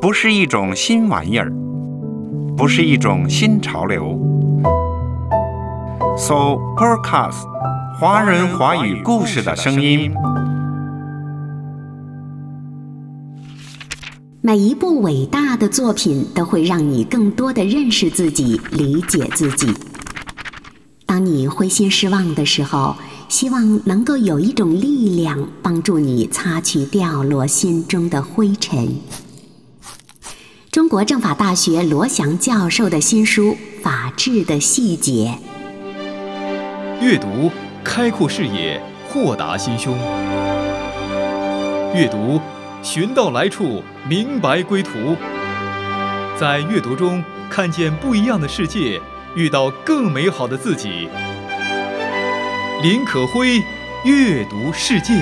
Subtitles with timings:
[0.00, 1.52] 不是一种新玩意儿，
[2.56, 4.18] 不是一种新潮流。
[6.16, 7.46] So Podcast，
[7.98, 10.12] 华人华语故事的声音。
[14.40, 19.72] 每一部伟大的作品都会让你更多的认识自己，理解自己。
[21.06, 22.94] 当你灰心失望的时候，
[23.28, 28.96] 希望能够有一种力量帮助你擦去掉落心中的灰尘。
[30.70, 33.52] 中国政法大学罗翔教授的新书
[33.82, 35.38] 《法治的细节》，
[37.04, 37.50] 阅读
[37.82, 39.96] 开阔视野，豁达心胸。
[41.94, 42.40] 阅读。
[42.82, 45.16] 寻到来处，明白归途。
[46.38, 49.00] 在阅读中看见不一样的世界，
[49.34, 51.08] 遇到更美好的自己。
[52.82, 53.62] 林可辉，
[54.04, 55.14] 阅读世界。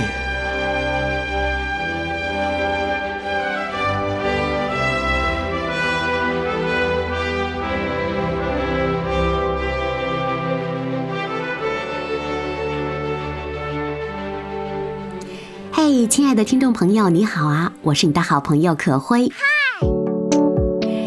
[15.72, 17.72] 嘿亲爱的听众朋友，你好啊！
[17.82, 19.28] 我是你的好朋友可辉。
[19.28, 19.86] 嗨，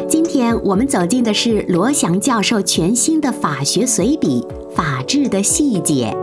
[0.07, 4.41] 今天我们走进的是罗翔教授全新的法学随笔
[4.75, 6.15] 《法治的细节》。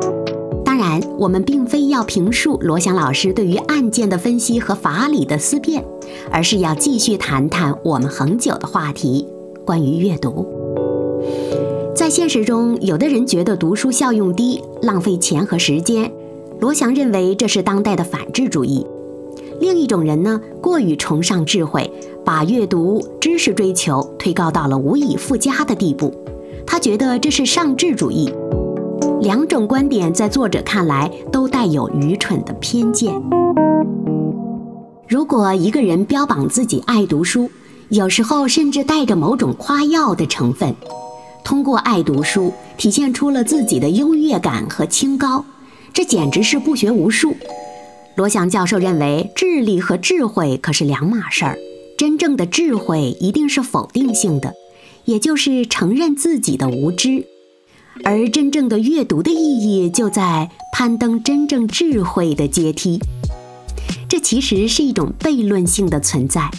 [1.19, 5.85] 我们并非要评述罗翔老师对于案件的分析和法理的思辨，
[6.31, 9.27] 而是要继续谈谈我们恒久的话题——
[9.65, 10.47] 关于阅读。
[11.95, 16.11] 在现实中，有的人觉得读书效用低，浪费钱和时间。
[16.59, 18.87] 罗翔认为这是当代的反智主义。
[19.61, 21.89] 另一种人呢，过于崇尚智慧，
[22.25, 26.13] 把阅读、知识追求推高到了无以复加的地步。
[26.67, 28.33] 他觉得这是上智主义。
[29.23, 33.15] 两种观点在作者看来都带有愚蠢的偏见。
[35.07, 37.49] 如果一个人标榜自己爱读书，
[37.91, 40.75] 有时候甚至带着某种夸耀的成分，
[41.45, 45.45] 通过爱读书体现出了自己的优越感和清高。
[45.93, 47.33] 这简直是不学无术。
[48.17, 51.57] 罗翔教授认为，智力和智慧可是两码事儿。
[51.97, 54.53] 真正的智慧一定是否定性的，
[55.05, 57.27] 也就是承认自己的无知。
[58.05, 62.99] 而真正的阅读的意义，就在攀登真正智慧的阶梯。
[64.09, 66.51] 这其实是一种悖论性的存在。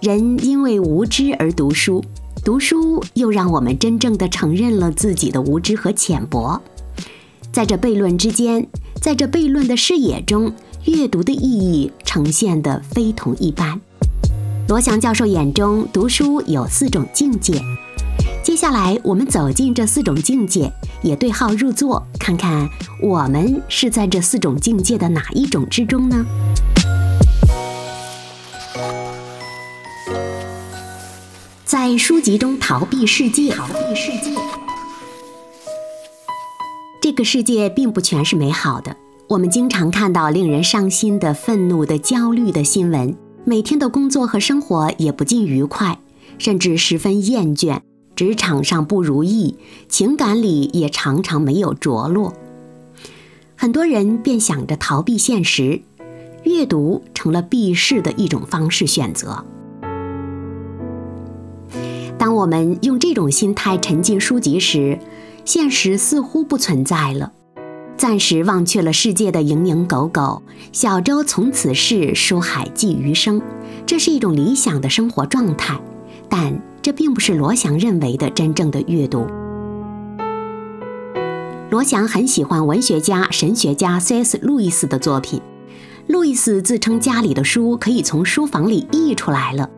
[0.00, 2.04] 人因为无知而读书，
[2.44, 6.60] 读书又让我们真正的承认了自己的无知和浅薄。
[7.52, 8.66] 在这悖论之间，
[9.00, 10.52] 在这悖论的视野中，
[10.84, 13.80] 阅读的意义呈现得非同一般。
[14.68, 17.60] 罗翔教授眼中，读书有四种境界。
[18.46, 22.70] 接下来，我们走进这四种境界，也对号入座，看看
[23.02, 26.24] 我们是在这四种境界的哪一种之中呢？
[31.64, 34.30] 在书籍中逃避世界，逃避世界。
[37.00, 38.96] 这个世界并不全是美好的，
[39.28, 43.12] 我们经常看到令人伤心的、愤怒的、焦虑的新闻，
[43.44, 45.98] 每天的工作和生活也不尽愉快，
[46.38, 47.80] 甚至十分厌倦，
[48.16, 49.56] 职场上不如意，
[49.88, 52.32] 情感里也常常没有着落。
[53.54, 55.82] 很多人便想着逃避现实，
[56.44, 59.44] 阅读成了避世的一种方式选择。
[62.18, 64.98] 当我们用这种心态沉浸书籍时，
[65.44, 67.32] 现实似乎不存在了，
[67.96, 73.40] 暂时忘却了世界的蝇营狗苟，小舟从此逝，书海寄余生。
[73.84, 75.78] 这是一种理想的生活状态，
[76.28, 79.26] 但这并不是罗翔认为的真正的阅读。
[81.68, 84.38] 罗翔很喜欢文学家、神学家 C.S.
[84.40, 85.42] 路易斯的作品。
[86.06, 89.68] 路易斯自称家里的书可以从书房里溢出来了，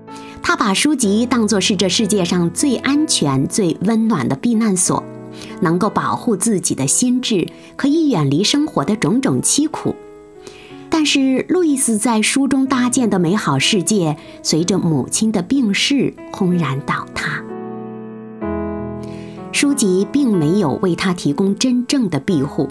[0.43, 5.03] 他把书籍当作是这世界上最安全、最温暖的避难所。
[5.63, 9.97] 能够保护自己的心智，可以远离生活的种种凄苦。
[10.91, 17.43] 但是，路易斯在书中搭建的美好世界，随着母亲的病逝轰然倒塌。
[19.53, 22.69] 书籍并没有为他提供真正的庇护。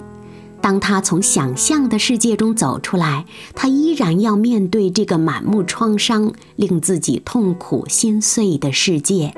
[0.60, 9.32] 当他从想象的世界中走出来，他依然要面对这个满目创伤、令自己痛苦心碎的世界。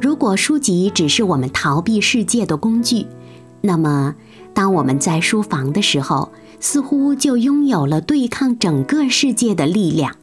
[0.00, 3.06] 如果书籍只是我们逃避世界的工具，
[3.60, 4.14] 那么
[4.56, 10.16] 当我们在书房的时候，似乎就拥有了对抗整个世界的力量。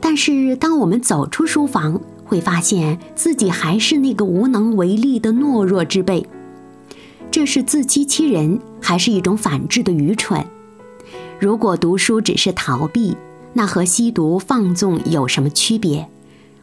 [0.00, 6.24] 但是当我们走出书房，会发现自己还是那个无能为力的懦弱之辈。
[7.28, 10.46] 这是自欺欺人，还是一种反智的愚蠢？
[11.40, 13.16] 如果读书只是逃避，
[13.54, 16.08] 那和吸毒放纵有什么区别？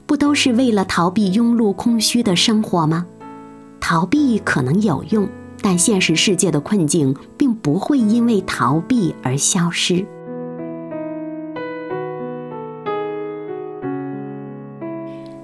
[0.05, 3.05] 不都是为了逃避庸碌空虚的生活吗？
[3.81, 5.27] 逃避可能有用，
[5.61, 10.05] 但现实世界的困境并不会因为逃避而消失。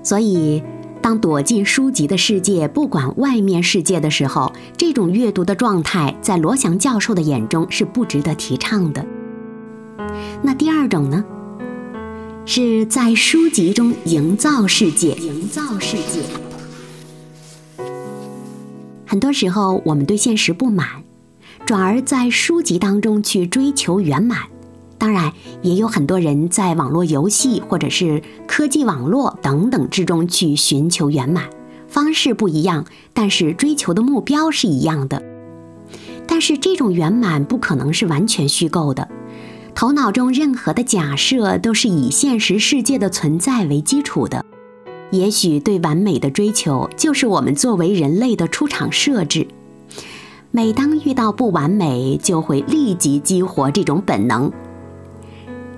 [0.01, 0.62] 所以，
[1.01, 9.06] 当躲进书籍的世界，不管外面世界的时候，这种阅读的状态，在罗翔教授的眼中是不值得提倡的。
[10.42, 11.24] 那第二种呢，
[12.45, 15.13] 是在书籍中营造世界。
[15.16, 16.21] 营造世界。
[19.13, 20.88] 很多时候，我们对现实不满，
[21.68, 24.39] 转而在书籍当中去追求圆满。
[24.98, 25.31] 当然，
[25.62, 31.48] 也有很多人在网络游戏或者是科技网络等等之中去寻求圆满，
[31.88, 35.21] 方式不一样，但是追求的目标是一样的。
[36.25, 39.07] 但是这种圆满不可能是完全虚构的，
[39.75, 44.44] 头脑中任何的假设都是以现实世界的存在为基础的。
[45.13, 49.45] 也许对完美的追求就是我们作为人类的出厂设置。
[50.50, 54.51] 每当遇到不完美，就会立即激活这种本能。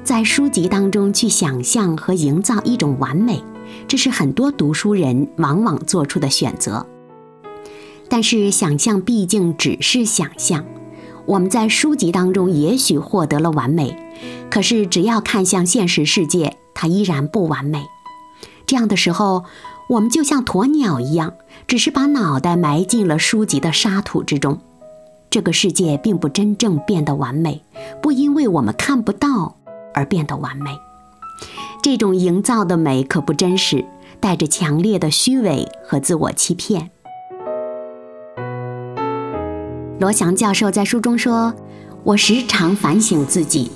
[0.05, 3.43] 在书籍当中去想象和营造一种完美，
[3.89, 6.85] 这是很多读书人往往做出的选择。
[8.07, 10.63] 但是想象毕竟只是想象，
[11.25, 13.97] 我们在书籍当中也许获得了完美，
[14.49, 17.83] 可是只要看向现实世界，它依然不完美。
[18.65, 19.45] 这样的时候，
[19.89, 21.33] 我们就像鸵鸟一样，
[21.67, 24.59] 只是把脑袋埋进了书籍的沙土之中。
[25.29, 27.61] 这个世界并不真正变得完美，
[28.01, 29.57] 不因为我们看不到。
[29.97, 30.77] 而变得完美，
[31.81, 33.85] 这种营造的美可不真实，
[34.19, 36.91] 带着强烈的虚伪和自我欺骗。
[39.97, 41.53] 罗翔教授在书中说
[42.03, 43.71] ：“我时常反省自己，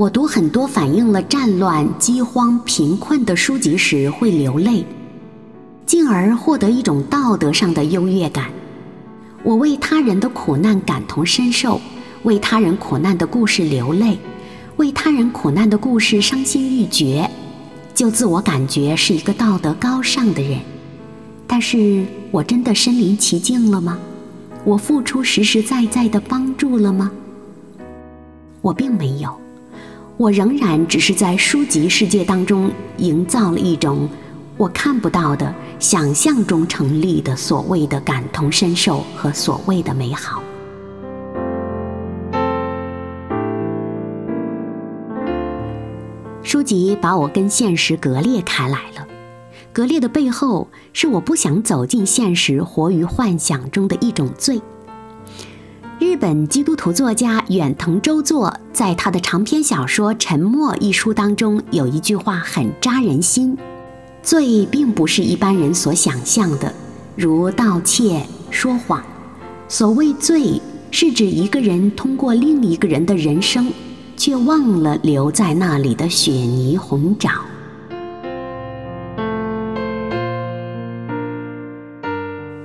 [0.00, 4.82] 我读很多反映了战乱、饥荒、贫困的书籍时会流泪，
[5.84, 8.46] 进而获得一种道德上的优越感。
[9.42, 11.78] 我为他人的苦难感同身受，
[12.22, 14.18] 为他人苦难的故事流泪。”
[14.78, 17.30] 为他人苦难的故事伤心欲绝，
[17.94, 20.58] 就自我感觉是一个道德高尚的人。
[21.46, 23.98] 但是我真的身临其境了吗？
[24.64, 27.10] 我付出实实在在的帮助了吗？
[28.62, 29.38] 我并没有，
[30.20, 34.06] 我仍然只是在书籍世界当中营造了一种
[34.58, 40.42] 我看不到的、想象中成立的所谓的感同身受和所谓的美好。
[46.42, 49.08] 书籍把我跟现实割裂开来了，
[49.72, 54.60] 割裂的背后是我不想走进现实，活于幻想中的一种罪。
[56.00, 63.54] 日本基督徒作家远藤周作在他的长篇小说《沉默》一书当中有一句话很扎人心：
[64.22, 66.72] 罪并不是一般人所想象的，
[67.14, 69.04] 如盗窃、说谎。
[69.68, 70.58] 所谓罪，
[70.90, 73.70] 是指一个人通过另一个人的人生。
[74.16, 77.40] 却忘了留在那里的雪泥红爪，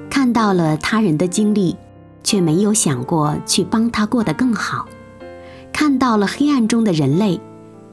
[0.09, 1.77] 看到了他人的经历，
[2.25, 4.85] 却没有想过去帮他过得更好；
[5.71, 7.39] 看到了黑暗中的人类，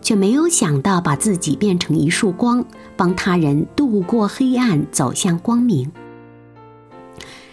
[0.01, 2.65] 却没有想到把自己变成一束光，
[2.97, 5.93] 帮他人度过黑暗，走向光明。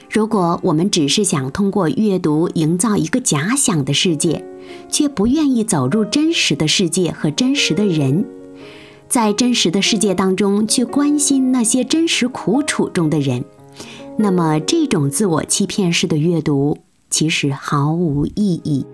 [0.09, 4.43] 如果我们只是想通过阅读营造一个假想的世界，
[4.89, 8.25] 却不愿意走入真实的世界和真实的人，
[9.09, 13.43] 在真实的世界当中去关心那些真实苦楚中的人，
[14.21, 18.85] 那么这种自我欺骗式的阅读其实毫无意义。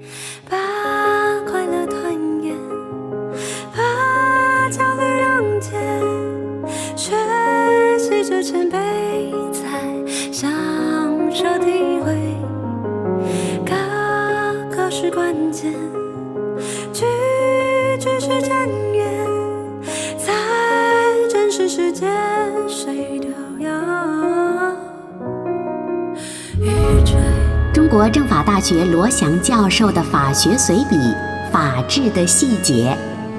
[27.95, 30.97] 国政法大学罗翔教授的法学随笔
[31.49, 32.93] 《法治的细节》，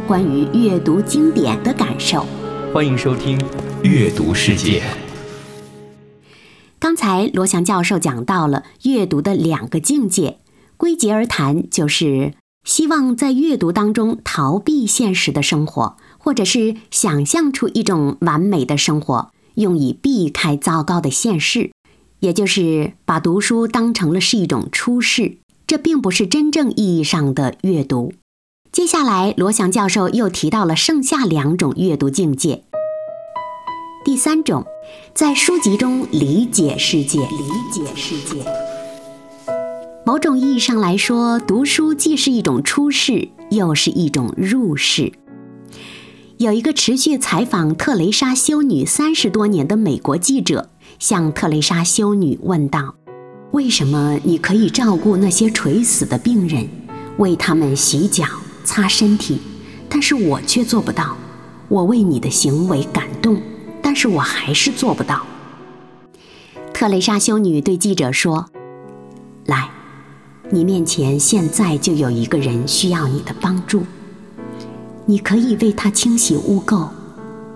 [0.09, 2.25] 关于阅读经典的感受。
[2.73, 3.39] 欢迎收听
[3.83, 4.81] 《阅读世界》。
[6.79, 10.39] 刚才罗翔教授讲到了阅读的两个境界，
[10.79, 12.33] 归结而谈，就是
[12.65, 21.73] 希望在阅读当中逃避现实的生活，或者是想象出一种完美的生活，用以避开糟糕的现实。
[22.21, 28.13] 也就是把读书当成了是一种出世，这并不是真正意义上的阅读。
[28.73, 32.63] 接下来，罗翔教授又提到了剩下两种阅读境界。
[34.05, 34.65] 第三种，
[35.15, 38.45] 在书籍中理解世界，理解世界。
[40.05, 45.13] 某种意义上来说，读书既是一种出世，又是一种入世。
[46.39, 52.95] 有一个持续采访特蕾莎修女三十多年的美国记者，向特蕾莎修女问道
[53.53, 56.69] ：“为什么你可以照顾那些垂死的病人，
[57.19, 58.25] 为他们洗脚、
[58.65, 59.41] 擦身体，
[59.89, 61.17] 但是我却做不到？
[61.69, 63.41] 我为你的行为感动。”
[63.89, 65.25] 但是我还是做不到。
[66.75, 68.51] 特蕾莎修女对记者说
[69.47, 69.71] ：“来，
[70.51, 73.85] 你面前现在就有一个人需要你的帮助，
[75.07, 76.89] 你可以为他清洗污垢，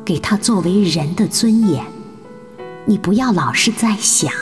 [0.05, 1.85] 给他作为人的尊严。
[2.87, 4.33] 你不要老是在想，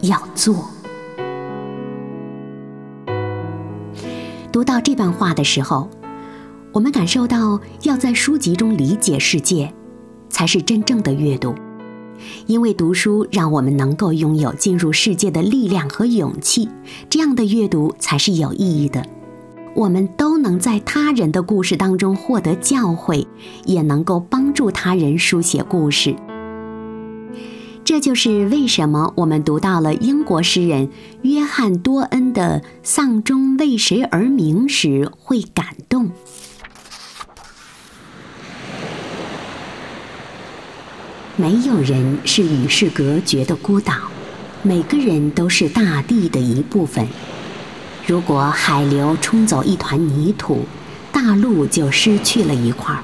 [0.00, 0.70] 要做。”
[4.52, 5.88] 读到这段话的时候，
[6.72, 9.72] 我们感受到要在书籍中理解世界。
[10.30, 11.54] 才是真正的阅读，
[12.46, 16.68] 因为读书让我们能够拥有进入世界的力量和勇气。
[17.08, 19.06] 这样的阅读才是有意义的。
[19.76, 23.24] 我们都能在他人的故事当中获得教诲，
[23.64, 26.16] 也能够帮助他人书写故事。
[27.84, 30.88] 这就是为什么我们读到了英国诗人
[31.20, 36.10] 约翰多恩的《丧钟为谁而鸣》时会感动。
[41.36, 43.94] 没有人是与世隔绝的孤岛，
[44.62, 47.06] 每个人都是大地的一部分。
[48.06, 50.64] 如果海流冲走一团泥土，
[51.12, 53.02] 大陆就失去了一块儿，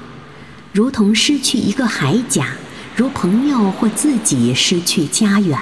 [0.73, 2.47] 如同失去一个海甲，
[2.95, 5.57] 如朋友或自己失去家园。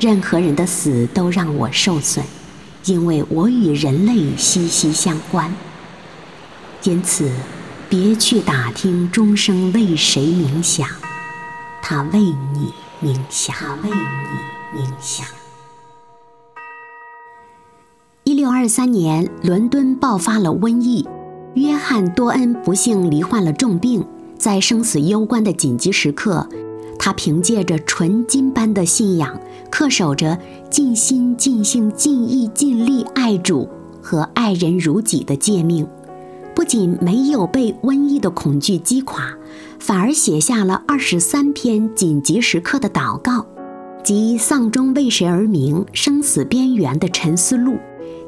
[0.00, 2.24] 任何人的死都让我受损，
[2.84, 5.54] 因为我与人类息息相关。
[6.82, 7.30] 因此，
[7.88, 10.86] 别去打听钟声为谁鸣响。
[11.80, 15.26] 他为你冥想，他为你冥想。
[18.24, 21.06] 一六二三年，伦敦爆发了瘟疫，
[21.54, 24.06] 约翰多恩不幸罹患了重病。
[24.44, 26.46] 在生死攸关的紧急时刻，
[26.98, 29.40] 他凭借着纯金般的信仰，
[29.72, 33.66] 恪守着尽心、尽性、尽意、尽力爱主
[34.02, 35.88] 和爱人如己的诫命，
[36.54, 39.34] 不仅没有被瘟疫的恐惧击垮。
[39.78, 43.46] 反而写下了二十三篇紧急时刻的祷告，
[44.02, 47.78] 即丧钟为谁而鸣，生死边缘的沉思录。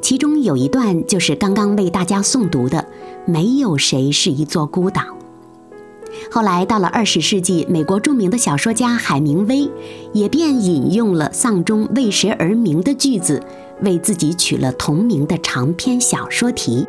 [0.00, 2.87] 其中有一段就是刚刚为大家诵读的
[3.28, 5.02] ：“没有谁是一座孤岛。”
[6.30, 9.70] 后来到了二十世纪，美国著名的小说家海明威
[10.12, 13.42] 也便引用了丧钟为谁而鸣的句子，
[13.82, 16.87] 为自己取了同名的长篇小说题。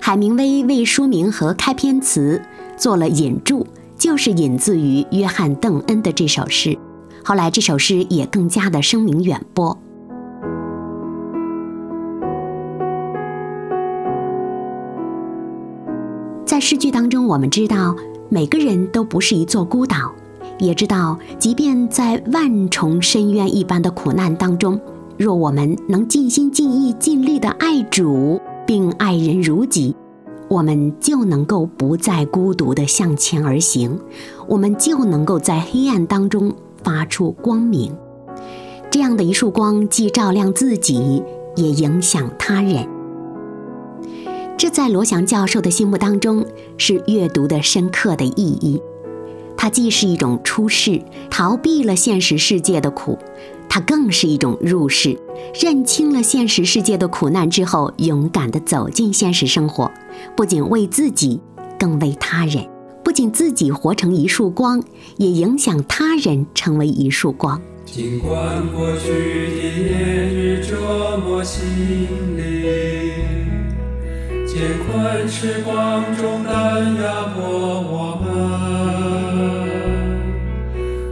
[0.00, 2.40] 海明威为书名和开篇词。
[2.80, 3.66] 做了引注，
[3.98, 6.78] 就是引自于约翰·邓恩的这首诗。
[7.22, 9.78] 后来这首诗也更加的声名远播。
[16.60, 17.96] 诗句当中，我们知道
[18.28, 20.12] 每个人都不是一座孤岛，
[20.58, 24.78] 也知道即便在万重深渊一般的苦难当中，
[25.16, 29.96] 若我们能尽心尽意尽力的爱主，并爱人如己。
[30.48, 33.98] 我们就能够不再孤独地向前而行，
[34.48, 36.52] 我们就能够在黑暗当中
[36.82, 37.92] 发出光明。
[38.90, 41.22] 这样的一束光，既照亮自己，
[41.54, 42.99] 也影响他人。
[44.60, 46.44] 这在罗翔教授的心目当中，
[46.76, 48.78] 是阅读的深刻的意义。
[49.56, 51.00] 它既是一种出世，
[51.30, 53.18] 逃避了现实世界的苦。
[53.70, 55.18] 它更是一种入世，
[55.58, 59.90] 认清了现实世界的苦难之后，勇敢地走进现实生活，
[60.36, 61.40] 不仅为自己，
[61.78, 62.62] 更为他人；
[63.02, 64.82] 不仅自己活成一束光，
[65.16, 67.58] 也影响他人成为一束光。
[67.86, 71.64] 尽管过去的年日折磨心
[72.36, 72.59] 灵，
[74.52, 76.52] 艰困时光中担
[76.96, 77.02] 压
[77.32, 77.38] 迫
[77.82, 78.26] 我们。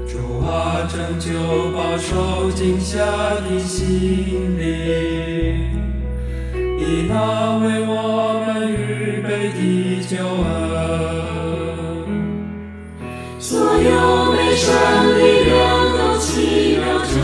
[0.08, 0.12] 主
[0.44, 1.30] 啊拯救
[1.70, 5.70] 饱受惊吓的心灵，
[6.80, 7.14] 以那
[7.62, 10.48] 为我们预备的救恩。
[13.38, 14.66] 所有悲伤
[15.16, 15.54] 力量
[15.96, 16.26] 都奇
[16.80, 17.14] 妙遮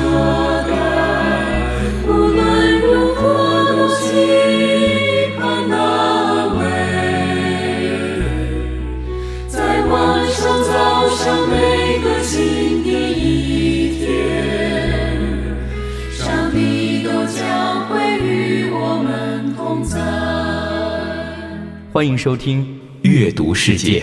[21.95, 22.65] 欢迎收听
[23.09, 24.01] 《阅读世界》。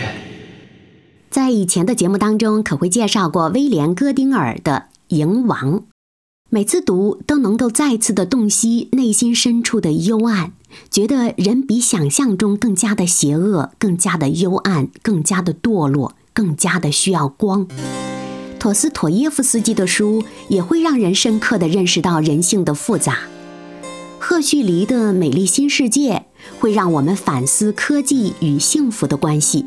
[1.28, 5.80] 在以前的节目当中，可会介绍过威廉·戈丁尔的《蝇王》，
[6.48, 10.52] 每次读都能够再次的洞悉内心深处的幽暗，
[10.90, 17.68] 觉得人比想象中更加的邪恶，更加的幽暗，更加的堕落，更加的需要光。
[18.58, 23.18] 陀思妥耶夫斯基的书也会让人深刻的认识到人性的复杂。
[24.18, 26.14] 赫胥黎的《美丽新世界》
[26.62, 29.66] 会让我们反思科技与幸福的关系。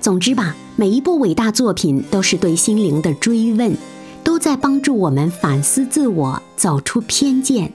[0.00, 3.76] 总之吧，每一部伟大作品都是对心灵的追问，
[4.24, 7.72] 都在帮助我们反思自我，走出偏见，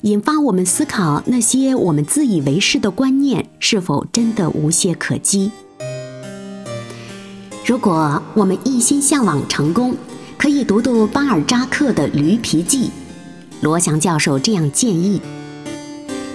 [0.00, 5.52] 引发我们思考那些我们自以为是的观念是否真的无懈可击。
[7.64, 9.94] 如果我们一心向往成功，
[10.36, 12.86] 可以读读巴尔扎克的《驴皮记》。
[13.60, 15.20] 罗翔教授这样建议：《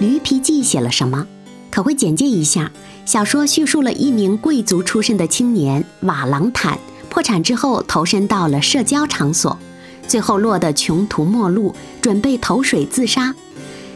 [0.00, 1.26] 驴皮记》写了什么？
[1.70, 2.72] 可会简介一下。
[3.04, 6.78] 小说叙述了一名贵族出身的青年瓦朗坦
[7.08, 9.58] 破产之后投身到了社交场所，
[10.08, 13.34] 最后落得穷途末路，准备投水自杀。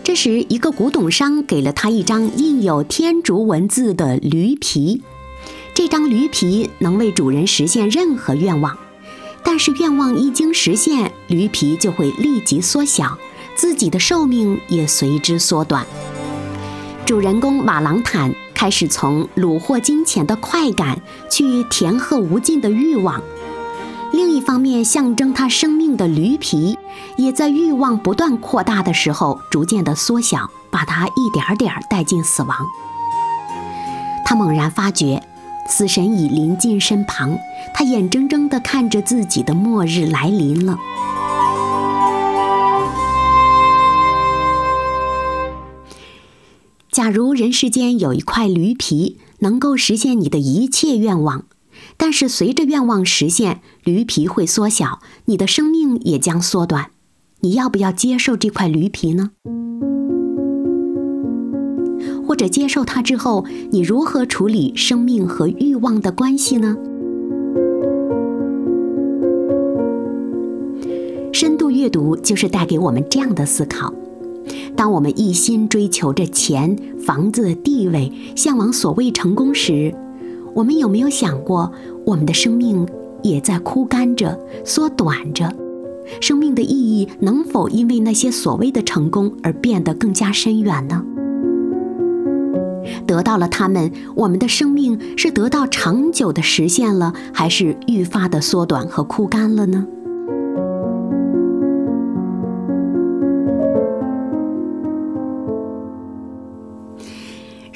[0.02, 5.02] 这时，一个古董商给了他一张印有天竺文字的驴皮。
[5.72, 8.76] 这张驴皮能为主人实现任何愿望，
[9.42, 13.16] 但是愿望一经实现，驴皮就会立即缩小，
[13.56, 15.86] 自己的寿命也随之缩短。
[17.04, 23.22] 主人公瓦朗坦开始从虏获金钱的快感去填壑无尽的欲望，
[24.12, 26.78] 另一方面，象征他生命的驴皮
[27.16, 32.56] 也在欲望不断扩大的时候逐渐的缩小，把他一点点带进死亡。
[34.24, 35.22] 他猛然发觉。
[35.66, 37.38] 死神已临近身旁，
[37.72, 40.76] 他眼睁睁地看着自己的末日来临了。
[46.94, 51.44] 假如人世间有一块驴皮，能够实现你的一切愿望，
[51.96, 56.92] 但是随着愿望实现，驴皮会缩小，你的生命也将缩短，
[57.40, 59.32] 你要不要接受这块驴皮呢？
[62.24, 66.76] 或者接受它之后，你如何处理生命和欲望的关系呢？
[71.32, 73.92] 深度阅读就是带给我们这样的思考：
[74.76, 79.94] 当我们一心追求着钱、房子、地位，向往所谓成功时，
[80.52, 81.72] 我们有没有想过，
[82.04, 82.86] 我们的生命
[83.22, 85.52] 也在枯干着、缩短着？
[86.20, 91.04] 生命的意义能否因为那些所谓的成功而变得更加深远呢？
[93.06, 99.86] 得到了他们，我们的生命是得到长久的实现了，还是愈发的缩短和枯干了呢？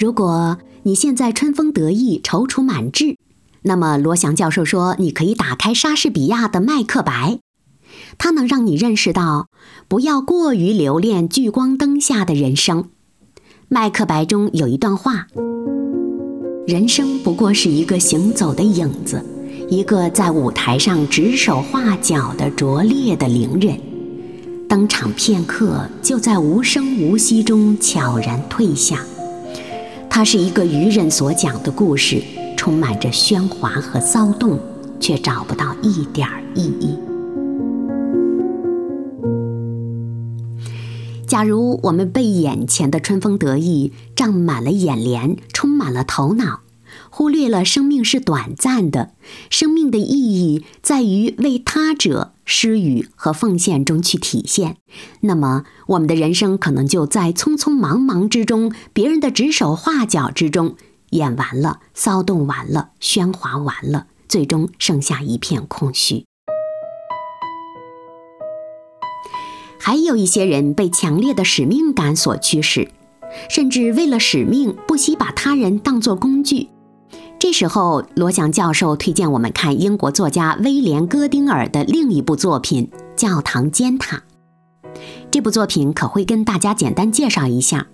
[0.08, 3.18] 如果你现在春风得意、踌躇满志，
[3.60, 7.12] 那么罗翔教授说，你可以打开莎士比亚的《麦克白》，
[8.16, 9.48] 它能让你认识到，
[9.86, 12.84] 不要过于留恋聚光灯下的人生。
[13.68, 15.26] 《麦克白》中有一段话
[16.66, 19.22] ：“人生不过是一个行走的影子，
[19.68, 23.78] 一个在舞台上指手画脚的拙劣的伶人，
[24.66, 29.04] 登场片刻，就在无声无息中悄然退下。
[30.10, 32.22] 它是一个愚人所讲的故事，
[32.56, 34.58] 充满着喧哗和骚动，
[34.98, 36.98] 却找不到一点儿意义。”
[41.26, 46.60] 假如我们被眼前的春风得意胀满了眼帘，充满了头脑，
[47.18, 49.10] 忽略了生命是短暂的，
[49.50, 54.76] 生命的意义在于为他者施予和奉献中去体现，
[55.22, 60.76] 那么我们的人生可能就在匆匆忙忙之中，别人的指手画脚之中
[61.10, 66.24] 演完了，骚动完了，喧哗完了，最终剩下一片空虚。
[69.80, 72.88] 还有一些人被强烈的使命感所驱使，
[73.50, 76.68] 甚至为了使命不惜把他人当作工具。
[77.50, 84.22] 这时候，罗翔教授推荐我们看英国作家威廉·戈丁尔的另一部作品《教堂尖塔》。
[85.30, 87.86] 这部作品可会跟大家简单介绍一下。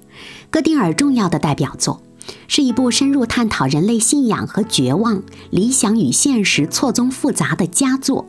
[0.50, 2.02] 戈丁尔重要的代表作，
[2.48, 8.26] 是一部深入探讨人类信仰和绝望、理想与现实错综复杂的佳作。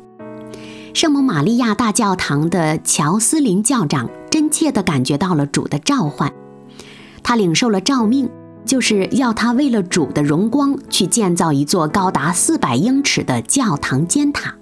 [0.94, 6.32] 圣母玛利亚大教堂的乔斯林教长真切地感觉到了主的召唤，
[7.24, 8.30] 他领受了诏命，
[8.66, 14.56] 就是要他为了主的荣光去建造一座高达四百英尺的教堂尖塔。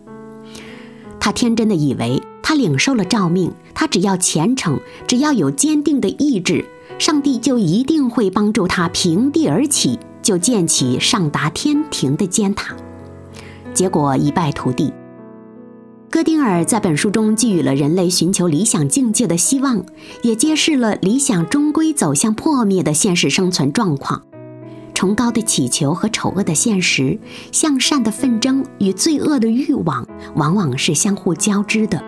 [1.19, 6.65] 他天真的以为，他领受了诏命，他只要虔诚，只要有坚定的意志，
[6.99, 12.75] 上帝就一定会帮助他平地而起，就建起上达天庭的尖塔。
[13.73, 14.93] 结果一败涂地。
[16.13, 19.83] 戈丁尔在本书中寄予了人类寻求理想境界的希望，
[20.21, 24.21] 也揭示了理想终归走向破灭的现实生存状况。
[24.93, 27.17] 崇高的祈求和丑恶的现实，
[27.51, 31.99] 向善的纷争与罪恶的欲望，往往是相互交织的。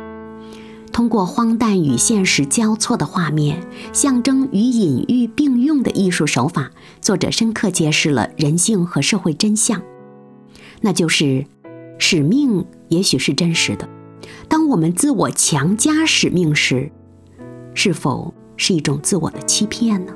[0.94, 3.60] 通过荒诞与现实交错的画面，
[3.91, 6.70] 象征与隐喻并用的艺术手法，
[7.02, 9.82] 作者深刻揭示了人性和社会真相，
[10.82, 11.48] 那就是
[11.98, 13.89] 使命也许是真实的。
[14.48, 16.92] 当我们自我强加使命时，
[17.74, 20.14] 是否是一种自我的欺骗呢？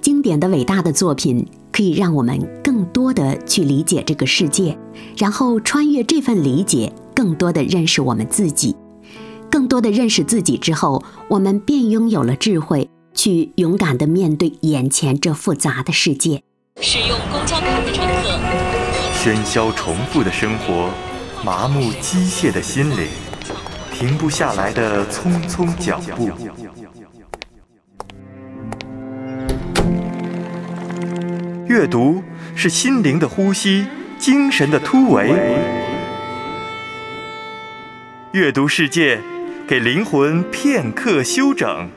[0.00, 4.76] 经典的伟大的作品可以让我们更多的去理解这个世界，
[5.16, 8.74] 然后穿越这份理解，更多的认识我们自己。
[9.50, 16.42] 更多的认识自己之后，我们便拥有了智慧，去勇敢的面对眼前这复杂的世界。
[16.80, 18.37] 使用公交卡的乘客，
[19.20, 20.90] 喧嚣重复的生活，
[21.44, 23.08] 麻木机械的心灵，
[23.92, 26.30] 停不下来的匆匆脚步。
[31.66, 32.22] 阅读
[32.54, 33.88] 是心灵的呼吸，
[34.20, 35.34] 精神的突围。
[38.30, 39.18] 阅读世界，
[39.66, 41.90] 给灵魂片刻休整。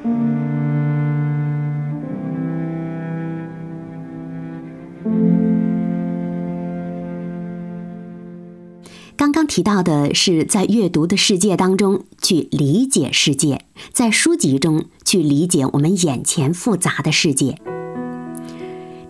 [9.21, 17.55] 刚刚提到的是在阅读的世界当中去理解世界，在书籍中去理解我们眼前复杂的世界。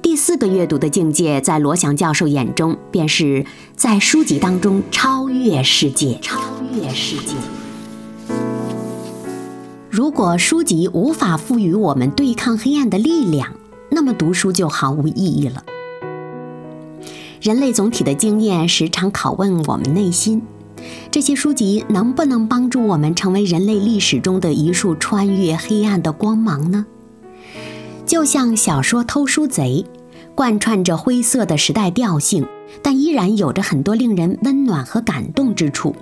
[0.02, 3.46] 第四个阅读的境界，在罗翔教授眼中，便是
[3.78, 6.20] 在书籍当中超越世界。
[6.22, 6.42] 超
[6.74, 7.34] 越世界。
[9.90, 13.54] 如果书籍无法赋予我们对抗黑暗的力量，
[13.90, 15.64] 那么读书就毫无意义了。
[17.42, 20.44] 人类总体的经验时常拷问我们内心：
[21.10, 26.86] 这些书籍能不能帮助我们成为人类历史中的一束穿越黑暗的光芒呢？
[28.06, 29.84] 就像小说《偷书贼》，
[30.36, 32.46] 贯穿着灰色的时代调性，
[32.84, 35.96] 但依然有着很多令人温暖和感动之处。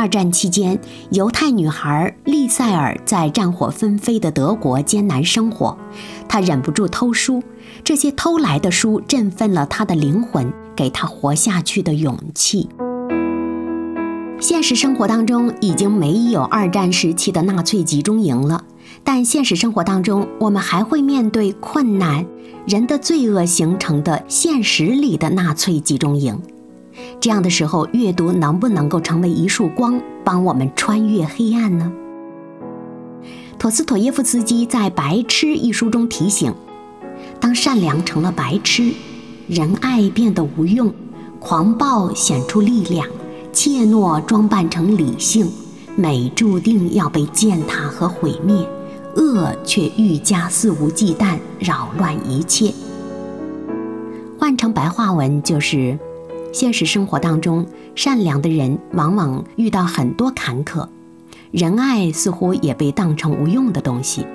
[0.00, 5.76] 二战期间，犹太女孩丽塞尔在战火纷飞的德国艰难生活，
[6.26, 7.42] 她忍不住偷书。
[7.84, 12.66] 这些偷来的书振奋了她的灵魂，给她活下去的勇气。
[14.40, 18.64] 现实生活当中已经没有二战时期的纳粹集中营了，
[19.04, 22.24] 但现实生活当中，我们还会面对困难、
[22.66, 26.40] 人的罪恶形成的现实里的纳粹集中营。
[27.20, 31.92] 这样的时候，阅读能不能够成为一束光，帮我们穿越黑暗呢？
[33.58, 36.54] 陀思妥耶夫斯基在《白痴》一书中提醒：
[37.38, 38.94] 当善良成了白痴，
[39.46, 40.90] 仁爱变得无用，
[41.38, 43.06] 狂暴显出力量，
[43.52, 45.46] 怯懦装扮成理性，
[45.96, 48.66] 美注定要被践踏和毁灭，
[49.16, 52.72] 恶却愈加肆无忌惮，扰乱一切。
[54.38, 55.98] 换成白话文就是。
[56.52, 60.88] 现实生活当中，善良的人往往遇到很多坎坷，
[61.52, 64.26] 仁爱似乎也被当成无用的东西，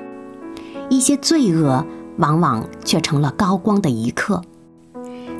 [0.89, 1.85] 一些罪恶
[2.17, 4.41] 往往却成了高光的一刻。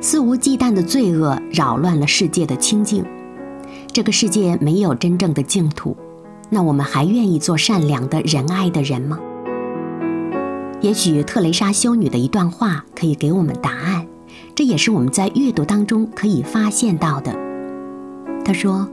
[0.02, 3.06] 肆无忌惮的罪恶扰乱了世界的清净，
[3.92, 5.96] 这个世界没有真正的净土，
[6.50, 9.18] 那我们还愿意做善良的仁爱的人吗？
[10.82, 14.06] 也许特蕾莎修女的一段话可以给我们答案。
[14.56, 17.36] 这也是我们在阅读当中可以发现到的。
[18.46, 18.88] 他说：“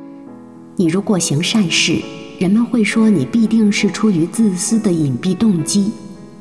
[0.75, 2.03] 你如果行善事，
[2.41, 5.93] 人们会说你必定是出于自私的隐蔽动机。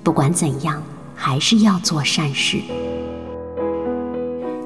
[0.01, 0.81] 不管怎样，
[1.13, 2.57] 还是要做善事。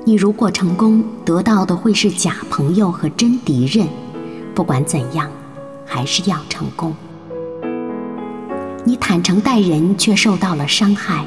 [0.05, 3.85] 你如果成功，得到的会是假朋友和真敌人。
[4.53, 5.29] 不管怎样，
[5.85, 6.95] 还是要成功。
[8.85, 11.25] 你坦诚待人，却受到了伤害。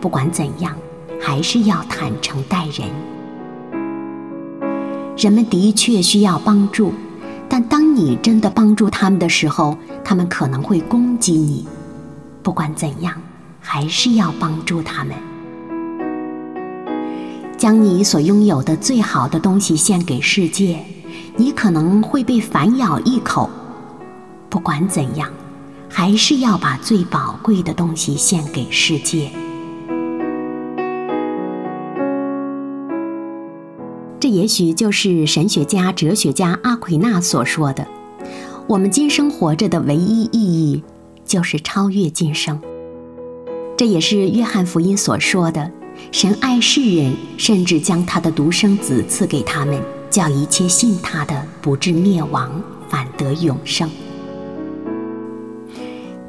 [0.00, 0.74] 不管怎样。”
[1.20, 2.88] 还是要坦诚待人。
[5.16, 6.94] 人们的确需要帮助，
[7.48, 11.66] 但当你真的帮助他们的时候，他们可能会攻击你。
[12.42, 13.14] 不管怎样，
[13.60, 15.14] 还是要帮助他们。
[17.58, 20.82] 将你所拥有的最好的东西献给世界，
[21.36, 23.50] 你可能会被反咬一口。
[24.48, 25.30] 不管怎样，
[25.90, 29.30] 还是要把最宝贵的东西献给世界。
[34.20, 37.86] 这也许就是神学家、哲学家阿奎那所说的
[38.68, 40.84] ：“我们今生活着的唯一意义
[41.24, 42.60] 就是超越今生。
[43.78, 45.72] 这也是约翰福音所说的
[46.12, 49.80] ：“神爱世人，甚至将他的独生子赐给他们，
[50.10, 53.88] 叫一切信他的不至灭亡，反得永生。”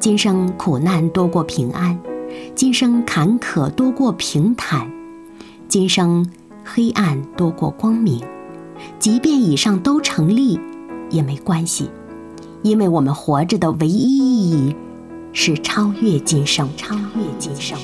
[0.00, 2.00] 今生苦难多过平安，
[2.54, 4.90] 今生坎坷多过平坦，
[5.68, 6.26] 今生
[6.64, 8.20] 黑暗多过光明。
[8.98, 10.58] 即便以上都成立，
[11.10, 11.88] 也没关系，
[12.62, 14.74] 因为我们活着的唯一意义
[15.32, 16.68] 是超越今生。
[16.76, 17.78] 超越今生，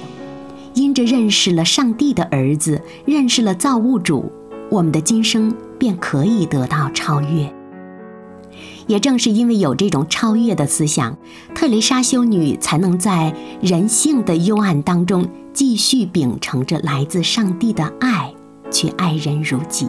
[0.74, 4.32] 因着认识了上帝的儿子，认识了造物主，
[4.70, 7.52] 我们的今生便可以得到超越。
[8.88, 11.16] 也正是因为有这种超越的思想，
[11.54, 18.32] 特蕾莎修女才能在人性的幽暗当中，继续秉承着来自上帝的爱，
[18.70, 19.88] 去爱人如己。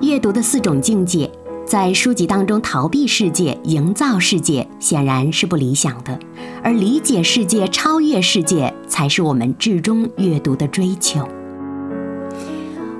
[0.00, 1.30] 阅读的四种境界，
[1.64, 6.18] 在书籍当中逃避世界、营造世界，显然是不理想的；
[6.62, 11.26] 而理解世界、超越世界，才是我们至终阅读的追求。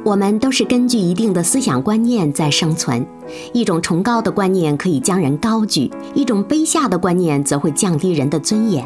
[0.04, 3.06] 我们都是根据一定的思想观念在生存，
[3.52, 8.84] 一种崇高的观念可以将人高举，一种卑下的观念则会降低人的尊严。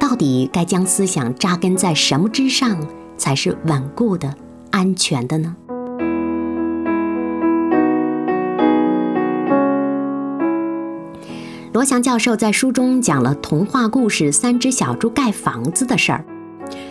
[0.00, 2.78] 到底该将思想扎根在什么之上，
[3.16, 4.34] 才是稳固的、
[4.70, 5.56] 安全的呢？
[11.72, 16.24] 罗翔教授在书中讲了童话故事《三只小猪盖房子》的事儿。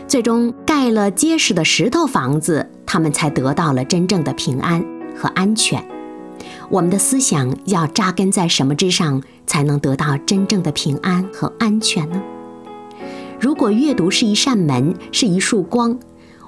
[0.07, 4.83] 最终盖了结实的石头房子，他们才得到了真正的平安
[5.15, 5.83] 和安全。
[6.69, 12.21] 我们的思想要扎根在什么之上，才能得到真正的平安和安全呢？
[13.39, 15.97] 如果阅读是一扇门，是一束光，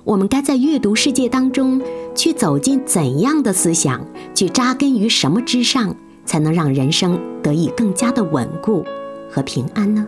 [0.03, 1.79] 我们该在阅读世界当中
[2.15, 8.83] 去走进怎样的思想，去扎根于什么之上，才能让人生得以更加的稳固
[9.29, 10.07] 和平安呢？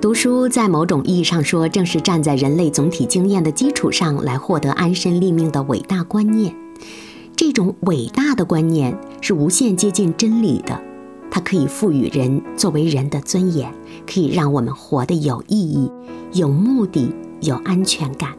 [0.00, 6.54] 读书在某种意义上说，正是站在人类总体经验的基础上来获得安身立命的伟大观念。
[7.36, 10.80] 这种伟大的观念是无限接近真理的，
[11.34, 13.74] 它可以赋予人作为人的尊严，
[14.06, 15.90] 可以让我们活得有意义、
[16.32, 18.30] 有目的、有安全感，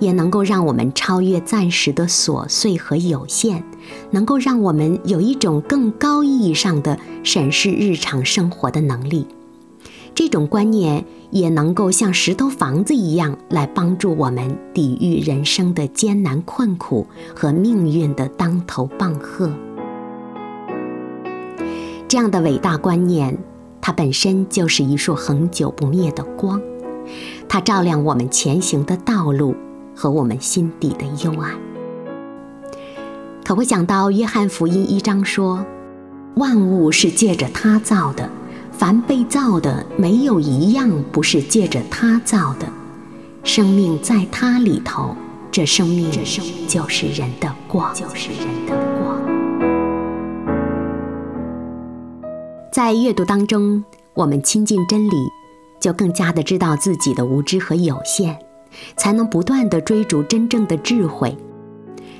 [0.00, 3.64] 也能够让我们超越暂时的琐碎和有限，
[4.10, 9.26] 能够让我们有一种更高意义上的审视日常生活的能力。
[10.14, 19.50] 这种观念也能够像石头房子一样，来帮助我们抵御人生的艰难困苦和命运的当头棒喝。
[22.10, 23.38] 这样的伟大观念，
[23.80, 26.60] 它本身就是一束恒久不灭的光，
[27.48, 29.54] 它照亮我们前行的道路
[29.94, 31.52] 和我们心底的幽暗。
[33.44, 35.64] 可会想到约翰福音一章说
[36.34, 38.28] ：“万物是借着他造的。”
[38.76, 42.66] 凡被造的，没有一样不是借着他造的。
[43.44, 45.14] 生命在他里头，
[45.52, 46.10] 这生命
[46.66, 49.29] 就是人的光，就是人的光。
[52.72, 53.82] 在阅读当中，
[54.14, 55.16] 我们亲近真理，
[55.80, 58.38] 就更加的知道自己的无知和有限，
[58.96, 61.36] 才能不断的追逐真正的智慧。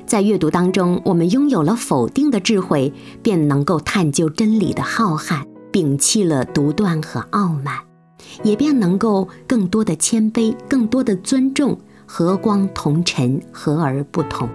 [0.06, 5.44] 在阅读当中，我们拥有了否定的智慧，便能够探究真理的浩瀚。
[5.72, 7.76] 摒弃了独断和傲慢，
[8.42, 14.48] 也便能够更多的谦卑，更多的尊重，和光同尘，和而不同。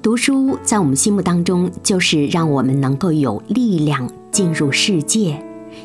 [0.00, 5.42] 读书在我们心目当中，就是让我们能够有力量进入世界，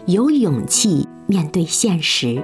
[0.07, 2.43] 有勇气面对现实。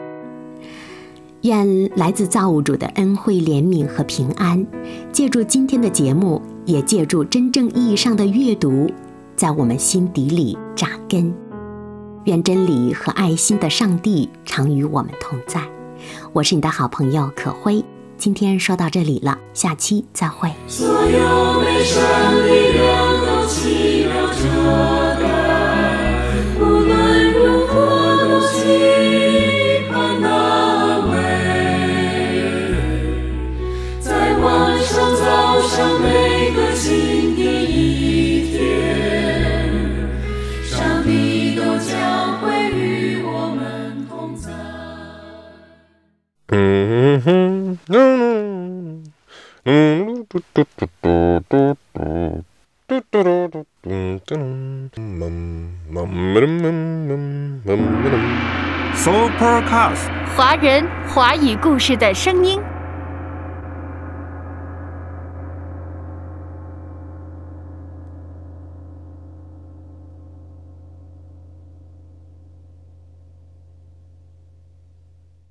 [1.41, 4.65] 愿来自造物主的恩惠、怜悯和平安，
[5.11, 8.89] 借助今天的节目，也借助真正意义上的阅读，
[9.35, 11.33] 在我们心底里扎根。
[12.23, 15.61] 愿真理和爱心的上帝常与我们同在。
[16.31, 17.83] 我是你的好朋友可辉，
[18.17, 20.49] 今天说到这里了，下期再会。
[20.69, 24.33] 所有悲伤力量都起了
[50.29, 52.11] 嘟嘟嘟嘟嘟嘟
[52.85, 53.65] 嘟嘟嘟
[54.25, 54.43] 嘟
[58.93, 62.59] Supercast 华人华语故事的声音。